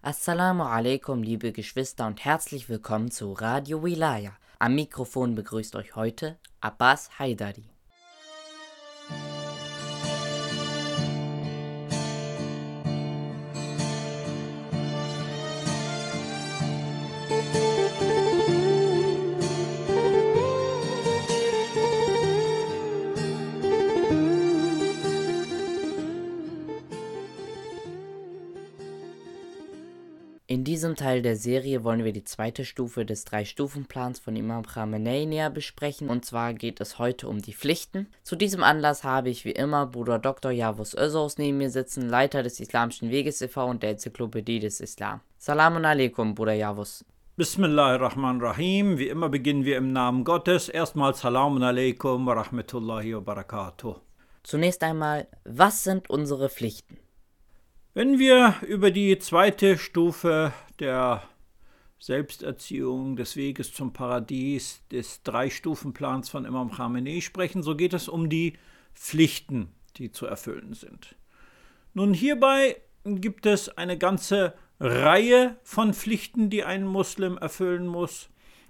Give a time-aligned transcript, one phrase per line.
[0.00, 4.30] Assalamu alaikum, liebe Geschwister und herzlich willkommen zu Radio Wilaya.
[4.60, 7.64] Am Mikrofon begrüßt euch heute Abbas Haidari.
[30.50, 35.26] In diesem Teil der Serie wollen wir die zweite Stufe des Drei-Stufen-Plans von Imam Khamenei
[35.26, 38.06] näher besprechen und zwar geht es heute um die Pflichten.
[38.22, 40.50] Zu diesem Anlass habe ich wie immer Bruder Dr.
[40.50, 43.66] Javus Özos neben mir sitzen, Leiter des Islamischen Weges e.V.
[43.66, 45.20] und der Enzyklopädie des Islam.
[45.36, 47.04] Salamun alaikum, Bruder Javus.
[47.36, 48.96] Bismillahirrahmanirrahim.
[48.96, 50.70] Wie immer beginnen wir im Namen Gottes.
[50.70, 53.96] Erstmal Salamun alaikum wa rahmatullahi wa barakatuh.
[54.44, 56.96] Zunächst einmal, was sind unsere Pflichten?
[57.98, 61.24] Wenn wir über die zweite Stufe der
[61.98, 68.28] Selbsterziehung, des Weges zum Paradies, des Drei-Stufen-Plans von Imam Khamenei sprechen, so geht es um
[68.28, 68.52] die
[68.94, 71.16] Pflichten, die zu erfüllen sind.
[71.92, 78.28] Nun, hierbei gibt es eine ganze Reihe von Pflichten, die ein Muslim erfüllen muss.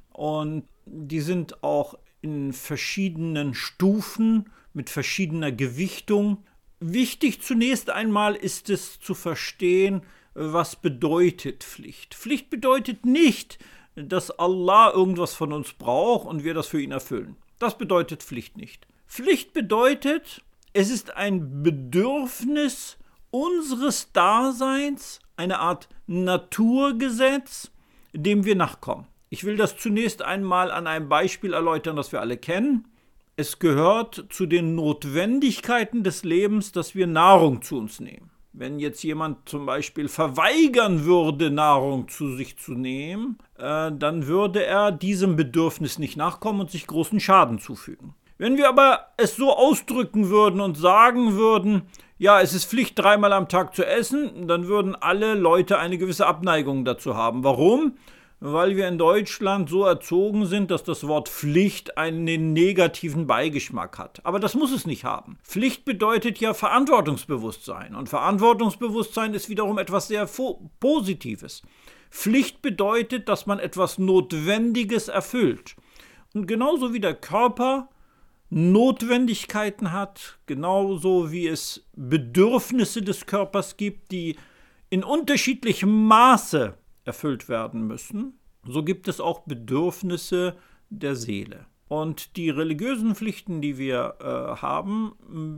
[0.09, 6.47] Und die sind auch in verschiedenen Stufen mit verschiedener Gewichtung
[6.81, 10.03] Wichtig zunächst einmal ist es zu verstehen,
[10.35, 12.15] was bedeutet Pflicht.
[12.15, 13.59] Pflicht bedeutet nicht,
[13.97, 17.37] dass Allah irgendwas von uns braucht und wir das für ihn erfüllen.
[17.59, 18.87] Das bedeutet Pflicht nicht.
[19.09, 22.99] Pflicht bedeutet, es ist ein Bedürfnis
[23.31, 27.73] unseres Daseins, eine Art Naturgesetz,
[28.13, 29.07] dem wir nachkommen.
[29.31, 32.87] Ich will das zunächst einmal an einem Beispiel erläutern, das wir alle kennen.
[33.41, 38.31] Es gehört zu den Notwendigkeiten des Lebens, dass wir Nahrung zu uns nehmen.
[38.53, 44.67] Wenn jetzt jemand zum Beispiel verweigern würde, Nahrung zu sich zu nehmen, äh, dann würde
[44.67, 48.15] er diesem Bedürfnis nicht nachkommen und sich großen Schaden zufügen.
[48.39, 51.83] Wenn wir aber es so ausdrücken würden und sagen würden,
[52.19, 56.27] ja, es ist Pflicht, dreimal am Tag zu essen, dann würden alle Leute eine gewisse
[56.27, 57.45] Abneigung dazu haben.
[57.45, 57.93] Warum?
[58.41, 64.21] Weil wir in Deutschland so erzogen sind, dass das Wort Pflicht einen negativen Beigeschmack hat.
[64.25, 65.39] Aber das muss es nicht haben.
[65.43, 70.29] Pflicht bedeutet ja Verantwortungsbewusstsein und Verantwortungsbewusstsein ist wiederum etwas sehr
[70.79, 71.63] Positives.
[72.11, 75.75] Pflicht bedeutet, dass man etwas Notwendiges erfüllt.
[76.33, 77.89] Und genauso wie der Körper
[78.51, 84.37] Notwendigkeiten hat, genauso wie es Bedürfnisse des Körpers gibt, die
[84.89, 86.75] in unterschiedlichem Maße
[87.09, 90.57] erfüllt werden müssen, so gibt es auch Bedürfnisse
[90.91, 91.65] der Seele.
[91.89, 95.13] Und die religiösen Pflichten, die wir äh, haben,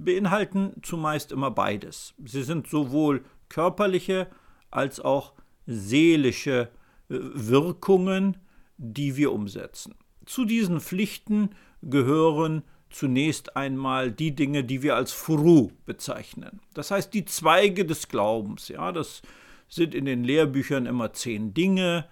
[0.05, 2.15] beinhalten zumeist immer beides.
[2.25, 4.29] Sie sind sowohl körperliche
[4.71, 5.33] als auch
[5.67, 6.71] seelische
[7.09, 8.37] äh, Wirkungen,
[8.79, 9.97] die wir umsetzen.
[10.25, 11.51] Zu diesen Pflichten
[11.83, 16.61] gehören zunächst einmal die Dinge, die wir als Furu bezeichnen.
[16.75, 18.69] Das heißt die Zweige des Glaubens.
[18.69, 19.23] Ja, das
[19.71, 22.07] sind in den Lehrbüchern immer zehn Dinge.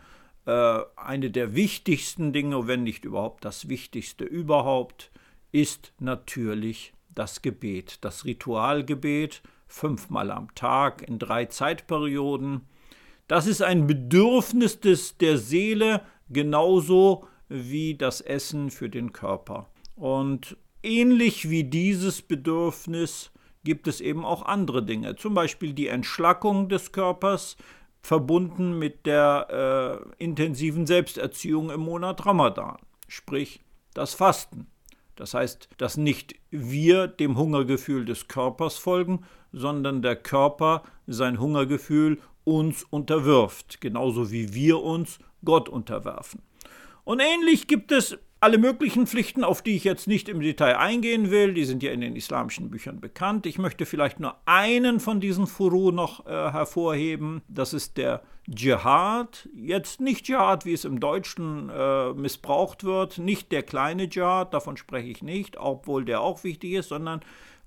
[0.47, 5.11] Äh, eine der wichtigsten Dinge, wenn nicht überhaupt das Wichtigste überhaupt,
[5.53, 12.63] ist natürlich das Gebet, das Ritualgebet, fünfmal am Tag in drei Zeitperioden.
[13.27, 19.69] Das ist ein Bedürfnis des, der Seele, genauso wie das Essen für den Körper.
[19.97, 23.33] Und ähnlich wie dieses Bedürfnis
[23.69, 27.59] gibt es eben auch andere Dinge, zum Beispiel die Entschlackung des Körpers,
[28.01, 32.79] verbunden mit der äh, intensiven Selbsterziehung im Monat Ramadan,
[33.09, 33.61] sprich
[33.93, 34.69] das Fasten.
[35.17, 42.19] Das heißt, dass nicht wir dem Hungergefühl des Körpers folgen, sondern der Körper sein Hungergefühl
[42.45, 46.41] uns unterwirft, genauso wie wir uns Gott unterwerfen.
[47.05, 51.31] Und ähnlich gibt es alle möglichen Pflichten, auf die ich jetzt nicht im Detail eingehen
[51.31, 53.47] will, die sind ja in den islamischen Büchern bekannt.
[53.47, 57.43] Ich möchte vielleicht nur einen von diesen Furu noch äh, hervorheben.
[57.49, 59.49] Das ist der Dschihad.
[59.55, 64.77] Jetzt nicht Dschihad, wie es im Deutschen äh, missbraucht wird, nicht der kleine Dschihad, davon
[64.77, 67.21] spreche ich nicht, obwohl der auch wichtig ist, sondern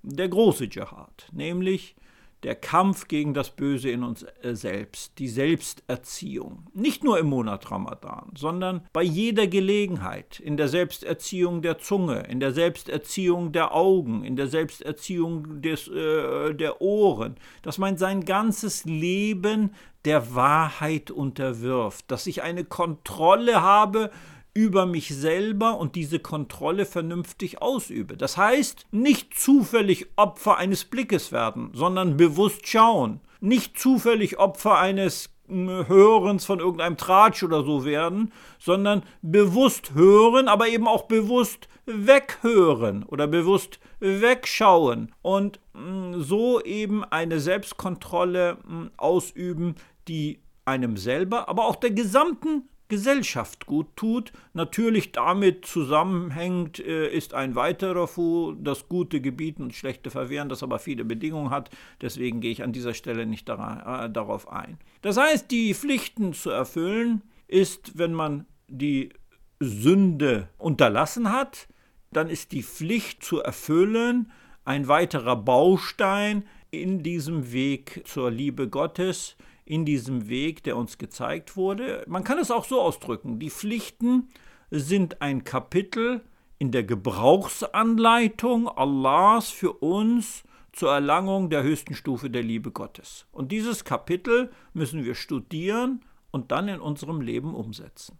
[0.03, 1.95] der große Dschihad, nämlich
[2.43, 6.67] der Kampf gegen das Böse in uns äh, selbst, die Selbsterziehung.
[6.73, 12.39] Nicht nur im Monat Ramadan, sondern bei jeder Gelegenheit, in der Selbsterziehung der Zunge, in
[12.39, 18.85] der Selbsterziehung der Augen, in der Selbsterziehung des, äh, der Ohren, dass man sein ganzes
[18.85, 19.73] Leben
[20.05, 24.09] der Wahrheit unterwirft, dass ich eine Kontrolle habe
[24.53, 28.17] über mich selber und diese Kontrolle vernünftig ausübe.
[28.17, 33.21] Das heißt, nicht zufällig Opfer eines Blickes werden, sondern bewusst schauen.
[33.39, 40.67] Nicht zufällig Opfer eines Hörens von irgendeinem Tratsch oder so werden, sondern bewusst hören, aber
[40.69, 49.75] eben auch bewusst weghören oder bewusst wegschauen und mm, so eben eine Selbstkontrolle mm, ausüben,
[50.07, 54.33] die einem selber, aber auch der gesamten Gesellschaft gut tut.
[54.53, 60.61] Natürlich damit zusammenhängt äh, ist ein weiterer Fu, das Gute gebieten und Schlechte verwehren, das
[60.61, 61.69] aber viele Bedingungen hat.
[62.01, 64.77] Deswegen gehe ich an dieser Stelle nicht daran, äh, darauf ein.
[65.01, 69.13] Das heißt, die Pflichten zu erfüllen ist, wenn man die
[69.61, 71.69] Sünde unterlassen hat,
[72.11, 74.33] dann ist die Pflicht zu erfüllen
[74.65, 81.55] ein weiterer Baustein in diesem Weg zur Liebe Gottes, in diesem Weg, der uns gezeigt
[81.55, 82.03] wurde.
[82.07, 84.29] Man kann es auch so ausdrücken, die Pflichten
[84.69, 86.21] sind ein Kapitel
[86.57, 93.25] in der Gebrauchsanleitung Allahs für uns zur Erlangung der höchsten Stufe der Liebe Gottes.
[93.31, 98.17] Und dieses Kapitel müssen wir studieren und dann in unserem Leben umsetzen.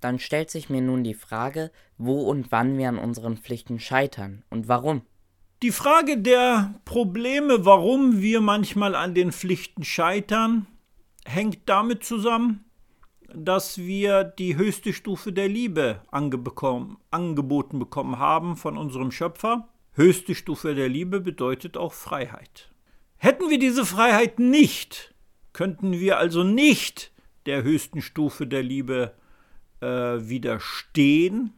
[0.00, 4.44] Dann stellt sich mir nun die Frage, wo und wann wir an unseren Pflichten scheitern
[4.50, 5.02] und warum.
[5.62, 10.66] Die Frage der Probleme, warum wir manchmal an den Pflichten scheitern,
[11.26, 12.64] hängt damit zusammen,
[13.34, 19.68] dass wir die höchste Stufe der Liebe angeboten bekommen haben von unserem Schöpfer.
[19.92, 22.70] Höchste Stufe der Liebe bedeutet auch Freiheit.
[23.16, 25.14] Hätten wir diese Freiheit nicht,
[25.52, 27.12] könnten wir also nicht
[27.46, 29.14] der höchsten Stufe der Liebe
[29.80, 31.52] äh, widerstehen,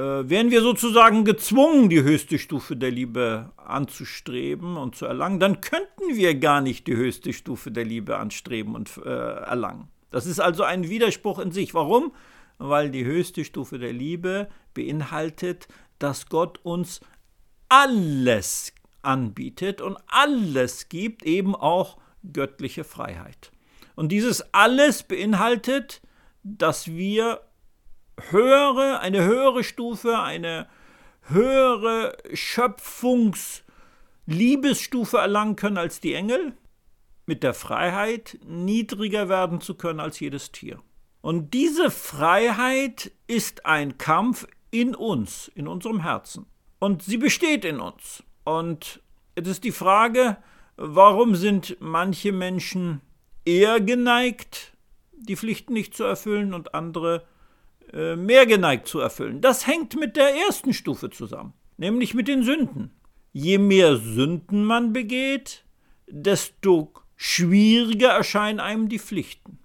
[0.00, 5.60] äh, wären wir sozusagen gezwungen, die höchste Stufe der Liebe anzustreben und zu erlangen, dann
[5.60, 9.88] könnten wir gar nicht die höchste Stufe der Liebe anstreben und äh, erlangen.
[10.10, 11.74] Das ist also ein Widerspruch in sich.
[11.74, 12.12] Warum?
[12.56, 15.68] Weil die höchste Stufe der Liebe beinhaltet,
[15.98, 17.00] dass Gott uns
[17.68, 21.98] alles anbietet und alles gibt, eben auch
[22.32, 23.52] göttliche Freiheit.
[23.96, 26.00] Und dieses alles beinhaltet,
[26.42, 27.40] dass wir
[28.30, 30.68] höhere, eine höhere Stufe, eine
[31.22, 36.52] höhere Schöpfungsliebesstufe erlangen können als die Engel,
[37.26, 40.80] mit der Freiheit niedriger werden zu können als jedes Tier.
[41.20, 46.46] Und diese Freiheit ist ein Kampf in uns, in unserem Herzen.
[46.78, 48.24] Und sie besteht in uns.
[48.44, 49.02] Und
[49.34, 50.38] es ist die Frage,
[50.76, 53.02] warum sind manche Menschen
[53.44, 54.72] eher geneigt,
[55.12, 57.26] die Pflichten nicht zu erfüllen und andere
[57.92, 59.40] äh, mehr geneigt zu erfüllen.
[59.40, 62.90] Das hängt mit der ersten Stufe zusammen, nämlich mit den Sünden.
[63.32, 65.64] Je mehr Sünden man begeht,
[66.08, 69.58] desto schwieriger erscheinen einem die Pflichten.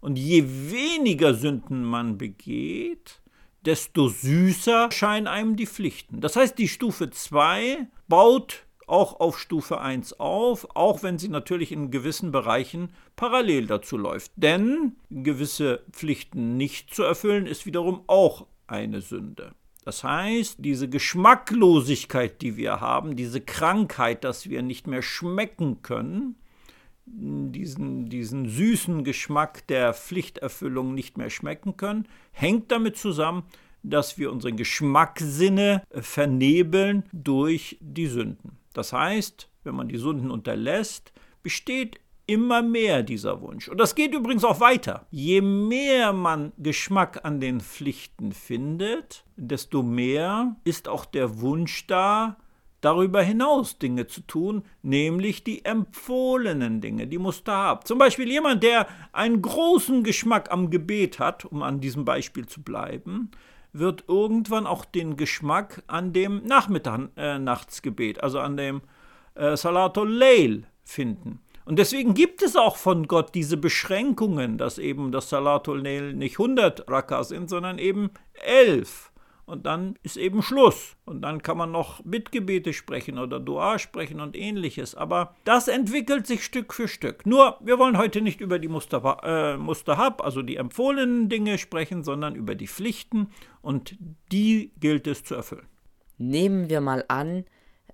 [0.00, 3.20] Und je weniger Sünden man begeht,
[3.64, 6.20] desto süßer erscheinen einem die Pflichten.
[6.20, 11.72] Das heißt, die Stufe 2 baut auch auf Stufe 1 auf, auch wenn sie natürlich
[11.72, 14.32] in gewissen Bereichen parallel dazu läuft.
[14.36, 19.52] Denn gewisse Pflichten nicht zu erfüllen, ist wiederum auch eine Sünde.
[19.84, 26.36] Das heißt, diese Geschmacklosigkeit, die wir haben, diese Krankheit, dass wir nicht mehr schmecken können,
[27.06, 33.44] diesen, diesen süßen Geschmack der Pflichterfüllung nicht mehr schmecken können, hängt damit zusammen,
[33.82, 38.57] dass wir unsere Geschmackssinne vernebeln durch die Sünden.
[38.72, 41.12] Das heißt, wenn man die Sünden unterlässt,
[41.42, 43.68] besteht immer mehr dieser Wunsch.
[43.68, 45.06] Und das geht übrigens auch weiter.
[45.10, 52.36] Je mehr man Geschmack an den Pflichten findet, desto mehr ist auch der Wunsch da,
[52.82, 57.84] darüber hinaus Dinge zu tun, nämlich die empfohlenen Dinge, die musst du haben.
[57.84, 62.62] Zum Beispiel jemand, der einen großen Geschmack am Gebet hat, um an diesem Beispiel zu
[62.62, 63.30] bleiben,
[63.72, 68.82] wird irgendwann auch den Geschmack an dem Nachmitternachtsgebet, äh, also an dem
[69.34, 71.40] äh, Salatul Layl finden.
[71.64, 76.38] Und deswegen gibt es auch von Gott diese Beschränkungen, dass eben das Salatul Layl nicht
[76.38, 79.12] 100 Raka sind, sondern eben 11
[79.48, 80.96] und dann ist eben Schluss.
[81.06, 84.94] Und dann kann man noch Bittgebete sprechen oder Dua sprechen und ähnliches.
[84.94, 87.24] Aber das entwickelt sich Stück für Stück.
[87.24, 92.04] Nur, wir wollen heute nicht über die Mustahab, äh, Mustahab, also die empfohlenen Dinge sprechen,
[92.04, 93.30] sondern über die Pflichten
[93.62, 93.96] und
[94.30, 95.66] die gilt es zu erfüllen.
[96.18, 97.44] Nehmen wir mal an,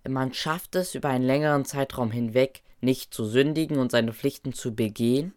[0.09, 4.75] man schafft es über einen längeren Zeitraum hinweg nicht zu sündigen und seine Pflichten zu
[4.75, 5.35] begehen.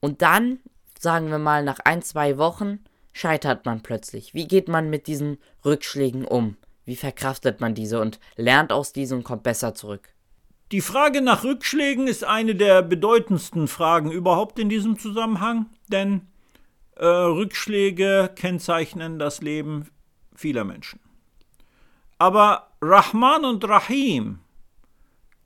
[0.00, 0.58] Und dann,
[0.98, 2.80] sagen wir mal, nach ein, zwei Wochen
[3.16, 4.34] scheitert man plötzlich?
[4.34, 6.56] Wie geht man mit diesen Rückschlägen um?
[6.84, 10.10] Wie verkraftet man diese und lernt aus diesen und kommt besser zurück?
[10.70, 16.26] Die Frage nach Rückschlägen ist eine der bedeutendsten Fragen überhaupt in diesem Zusammenhang, denn
[16.96, 19.88] äh, Rückschläge kennzeichnen das Leben
[20.34, 21.00] vieler Menschen.
[22.18, 24.40] Aber Rahman und Rahim,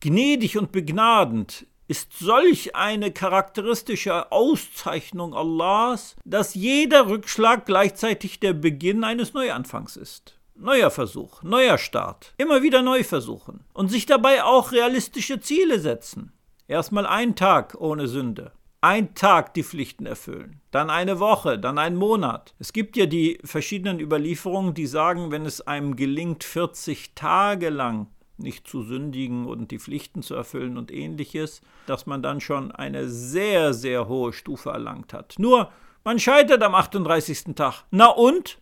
[0.01, 9.03] gnädig und begnadend, ist solch eine charakteristische Auszeichnung Allahs, dass jeder Rückschlag gleichzeitig der Beginn
[9.03, 10.39] eines Neuanfangs ist.
[10.55, 16.31] Neuer Versuch, neuer Start, immer wieder neu versuchen und sich dabei auch realistische Ziele setzen.
[16.69, 21.97] Erstmal ein Tag ohne Sünde, ein Tag die Pflichten erfüllen, dann eine Woche, dann ein
[21.97, 22.55] Monat.
[22.61, 28.07] Es gibt ja die verschiedenen Überlieferungen, die sagen, wenn es einem gelingt, 40 Tage lang
[28.43, 33.09] nicht zu sündigen und die Pflichten zu erfüllen und ähnliches, dass man dann schon eine
[33.09, 35.35] sehr, sehr hohe Stufe erlangt hat.
[35.39, 35.71] Nur,
[36.05, 37.55] man scheitert am 38.
[37.55, 37.85] Tag.
[37.91, 38.59] Na und?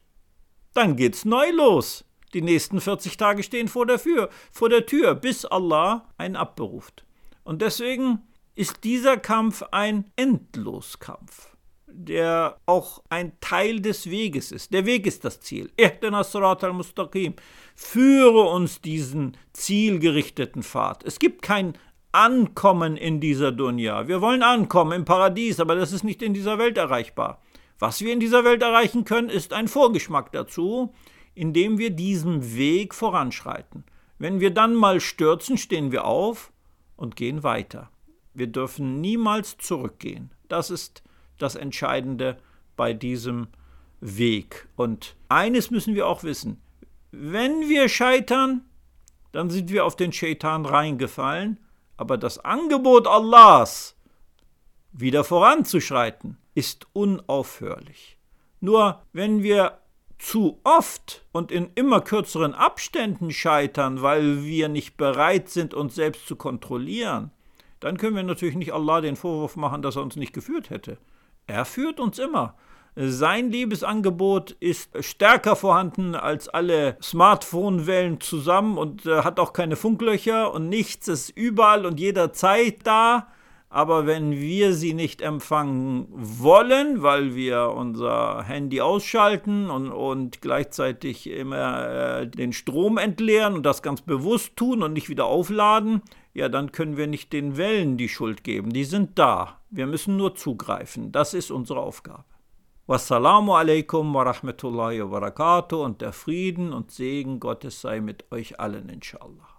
[0.75, 2.05] Dann geht's neu los.
[2.35, 7.05] Die nächsten 40 Tage stehen vor der, Tür, vor der Tür, bis Allah einen abberuft.
[7.43, 8.23] Und deswegen
[8.55, 11.57] ist dieser Kampf ein Endloskampf,
[11.87, 14.73] der auch ein Teil des Weges ist.
[14.73, 15.71] Der Weg ist das Ziel.
[15.79, 17.35] al-Mustaqim.
[17.81, 21.05] Führe uns diesen zielgerichteten Pfad.
[21.05, 21.79] Es gibt kein
[22.11, 24.09] Ankommen in dieser Dunya.
[24.09, 27.41] Wir wollen ankommen im Paradies, aber das ist nicht in dieser Welt erreichbar.
[27.79, 30.93] Was wir in dieser Welt erreichen können, ist ein Vorgeschmack dazu,
[31.35, 33.85] indem wir diesen Weg voranschreiten.
[34.19, 36.53] Wenn wir dann mal stürzen, stehen wir auf
[36.97, 37.91] und gehen weiter.
[38.35, 40.33] Wir dürfen niemals zurückgehen.
[40.49, 41.05] Das ist
[41.39, 42.39] das Entscheidende
[42.77, 43.47] bei diesem
[44.01, 44.67] Weg.
[44.75, 46.61] Und eines müssen wir auch wissen.
[47.11, 48.63] Wenn wir scheitern,
[49.33, 51.59] dann sind wir auf den Shaitan reingefallen,
[51.97, 53.97] aber das Angebot Allahs,
[54.93, 58.19] wieder voranzuschreiten, ist unaufhörlich.
[58.61, 59.79] Nur wenn wir
[60.19, 66.27] zu oft und in immer kürzeren Abständen scheitern, weil wir nicht bereit sind, uns selbst
[66.27, 67.31] zu kontrollieren,
[67.81, 70.99] dann können wir natürlich nicht Allah den Vorwurf machen, dass er uns nicht geführt hätte.
[71.47, 72.57] Er führt uns immer.
[73.01, 80.53] Sein Liebesangebot ist stärker vorhanden als alle Smartphone-Wellen zusammen und äh, hat auch keine Funklöcher
[80.53, 83.29] und nichts ist überall und jederzeit da
[83.71, 91.29] aber wenn wir sie nicht empfangen wollen, weil wir unser Handy ausschalten und, und gleichzeitig
[91.29, 96.01] immer äh, den Strom entleeren und das ganz bewusst tun und nicht wieder aufladen,
[96.33, 98.73] ja, dann können wir nicht den Wellen die Schuld geben.
[98.73, 99.61] Die sind da.
[99.71, 101.13] Wir müssen nur zugreifen.
[101.13, 102.25] Das ist unsere Aufgabe.
[102.89, 108.59] Wassalamu alaikum wa rahmatullahi wa barakatuh und der Frieden und Segen Gottes sei mit euch
[108.61, 109.58] allen, inshallah.